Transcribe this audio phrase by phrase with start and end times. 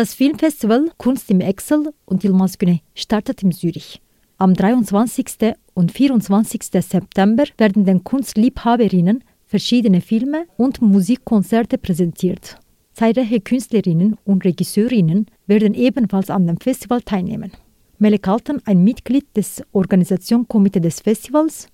[0.00, 4.00] Das Filmfestival Kunst im Excel und Yilmaz Güney startet in Zürich.
[4.38, 5.52] Am 23.
[5.74, 6.62] und 24.
[6.62, 12.58] September werden den Kunstliebhaberinnen verschiedene Filme und Musikkonzerte präsentiert.
[12.94, 17.52] Zahlreiche Künstlerinnen und Regisseurinnen werden ebenfalls an dem Festival teilnehmen.
[17.98, 21.68] Mele Kalten, ein Mitglied des Organisationskomitees des Festivals,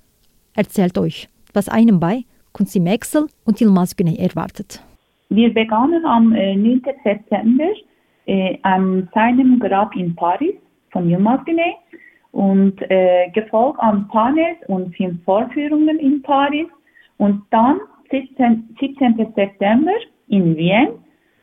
[0.57, 4.83] erzählt euch, was einem bei Kunst im Excel und Yilmaz Güney erwartet.
[5.29, 6.83] Wir begannen am 9.
[7.05, 7.69] September
[8.27, 10.55] äh, an seinem Grab in Paris
[10.91, 11.77] von Yilmaz Güney
[12.33, 16.67] und äh, gefolgt an Panels und Filmvorführungen in Paris
[17.19, 19.33] und dann 17, 17.
[19.35, 19.93] September
[20.29, 20.89] in Wien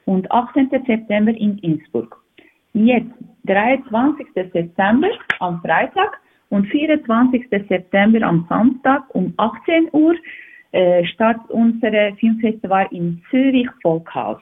[0.05, 0.69] und 18.
[0.85, 2.23] September in Innsbruck.
[2.73, 3.11] Jetzt,
[3.45, 4.27] 23.
[4.51, 6.19] September am Freitag
[6.49, 7.47] und 24.
[7.49, 10.15] September am Samstag um 18 Uhr
[10.71, 14.39] äh, startet unser Filmfestival in Zürich Volkhaus.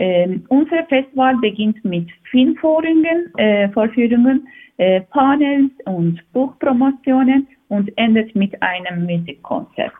[0.00, 8.60] Ähm, unser Festival beginnt mit Filmvorführungen, äh, Vorführungen, äh, Panels und Buchpromotionen und endet mit
[8.62, 9.92] einem Musikkonzert.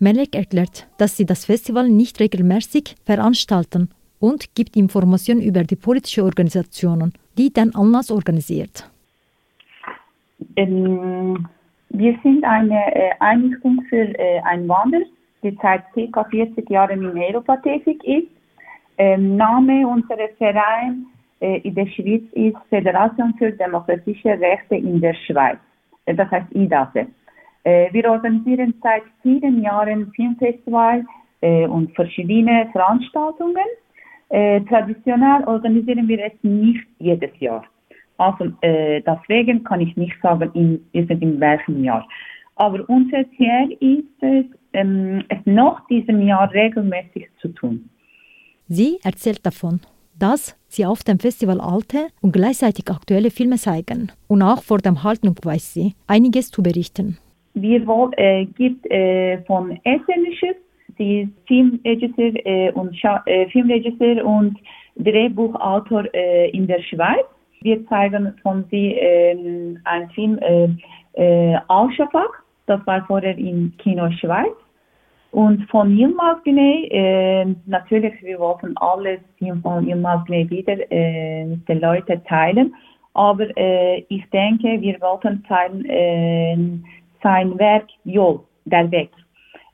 [0.00, 6.24] Melek erklärt, dass sie das Festival nicht regelmäßig veranstalten und gibt Informationen über die politischen
[6.24, 8.90] Organisationen, die den Anlass organisiert.
[10.56, 11.46] Ähm,
[11.90, 15.04] wir sind eine äh, Einrichtung für äh, Einwanderer,
[15.44, 16.24] die seit ca.
[16.24, 18.39] 40 Jahren in Europa tätig ist.
[19.00, 21.06] Ähm, Name unseres Vereins
[21.40, 25.56] äh, in der Schweiz ist Föderation für demokratische Rechte in der Schweiz.
[26.04, 27.06] Äh, das heißt IDASE.
[27.64, 31.04] Äh, wir organisieren seit vielen Jahren Filmfestival
[31.42, 33.70] und verschiedene Veranstaltungen.
[34.68, 37.64] traditionell organisieren wir es nicht jedes Jahr.
[38.18, 42.06] Also deswegen kann ich nicht sagen, in, in welchem Jahr.
[42.56, 47.88] Aber unser Ziel ist es, ähm, es noch diesem Jahr regelmäßig zu tun.
[48.72, 49.80] Sie erzählt davon,
[50.16, 54.12] dass sie auf dem Festival alte und gleichzeitig aktuelle Filme zeigen.
[54.28, 57.18] Und auch vor dem Haltung weiß sie, einiges zu berichten.
[57.54, 60.54] Wir wollen, äh, gibt äh, von Essenisches,
[61.00, 62.96] die Filmregisseur äh, und
[63.26, 64.56] äh, Filmregisseur und
[64.94, 67.26] Drehbuchautor äh, in der Schweiz.
[67.62, 70.68] Wir zeigen von sie äh, einen Film äh,
[71.14, 74.54] äh, Al-Shafak, das war vorher in Kino Schweiz.
[75.32, 79.20] Und von Yilmaz Güney, äh, natürlich, wir wollten alles
[79.62, 82.74] von Yilmaz Güney wieder äh, mit den Leuten teilen.
[83.14, 86.56] Aber äh, ich denke, wir wollten teilen äh,
[87.22, 89.10] sein Werk Jol, der Weg.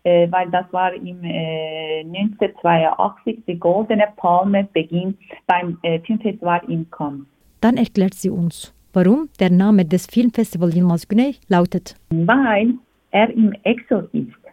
[0.05, 6.88] Äh, weil das war im äh, 1982 die Goldene Palme Beginn beim äh, Filmfestival in
[6.91, 7.27] Cannes.
[7.61, 11.97] Dann erklärt sie uns, warum der Name des Filmfestivals Yilmaz Güney lautet.
[12.11, 12.75] Weil
[13.11, 14.45] er im Exil ist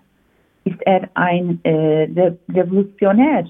[0.66, 3.46] ist er ein äh, Revolutionär.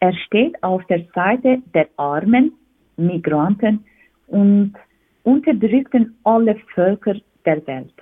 [0.00, 2.52] Er steht auf der Seite der Armen,
[2.96, 3.84] Migranten
[4.26, 4.74] und
[5.22, 7.94] unterdrückten alle Völker der Welt.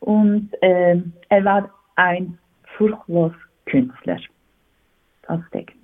[0.00, 2.38] Und äh, er war ein
[2.76, 3.32] furchtlos
[3.66, 4.20] Künstler.
[5.26, 5.74] Das denke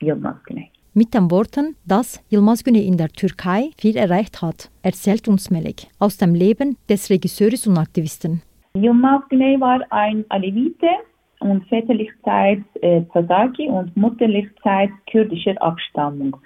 [0.00, 0.70] Yilmaz Güney.
[0.92, 5.88] Mit den Worten, dass Yilmaz Güney in der Türkei viel erreicht hat, erzählt uns Melek
[5.98, 8.42] aus dem Leben des Regisseurs und Aktivisten.
[8.76, 10.88] Yilmaz Güney war ein Alevite,
[11.44, 16.36] und väterlichkeit äh, Tazaki und mütterlichkeit kurdischer Abstammung.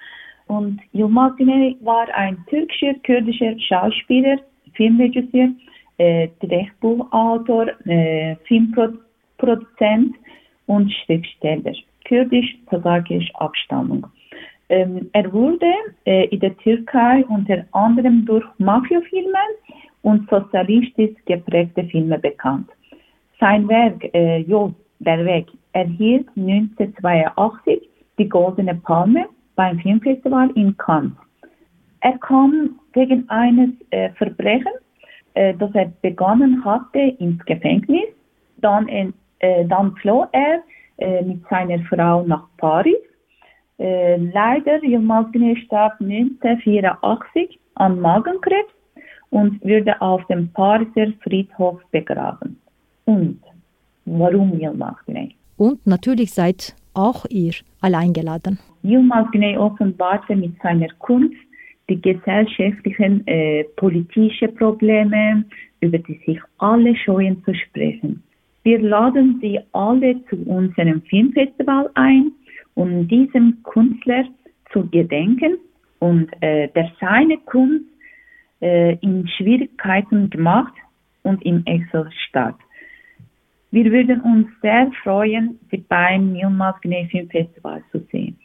[0.48, 4.38] Und Güney war ein türkischer, kurdischer Schauspieler,
[4.75, 5.50] Filmregisseur,
[5.98, 10.16] äh, Drehbuchautor, äh, Filmproduzent
[10.66, 11.75] und Schriftsteller,
[12.08, 14.06] kurdisch-tasakisch Abstammung.
[14.69, 15.72] Ähm, er wurde
[16.06, 19.44] äh, in der Türkei unter anderem durch Mafiafilme
[20.03, 22.69] und sozialistisch geprägte Filme bekannt.
[23.41, 27.88] Sein Werk äh, Yol der Weg erhielt 1982
[28.19, 31.12] die Goldene Palme beim Filmfestival in Cannes.
[32.00, 34.81] Er kam wegen eines äh, Verbrechens,
[35.34, 38.08] äh, das er begonnen hatte, ins Gefängnis.
[38.58, 40.62] Dann, äh, dann floh er
[40.98, 42.97] äh, mit seiner Frau nach Paris.
[43.78, 45.26] Äh, leider, Yilmaz
[45.64, 48.73] starb 1984 an Magenkrebs
[49.31, 52.61] und wurde auf dem Pariser Friedhof begraben.
[53.05, 53.40] Und
[54.10, 55.34] warum Yilmaz Güney.
[55.56, 58.58] Und natürlich seid auch ihr alle eingeladen.
[58.82, 61.37] Yilmaz Güney offenbarte mit seiner Kunst
[61.88, 65.44] die gesellschaftlichen, äh, politischen Probleme,
[65.81, 68.22] über die sich alle scheuen zu sprechen.
[68.62, 72.32] Wir laden Sie alle zu unserem Filmfestival ein,
[72.75, 74.25] um diesem Künstler
[74.72, 75.56] zu gedenken
[76.00, 77.87] und äh, der seine Kunst
[78.61, 80.75] äh, in Schwierigkeiten gemacht
[81.22, 82.58] und im Exil starb.
[83.70, 88.38] Wir würden uns sehr freuen, Sie beim Yilmaz Güney Film Festival zu sehen.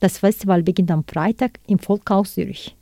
[0.00, 2.76] Das Festival beginnt am Freitag im Volkhaus Zürich.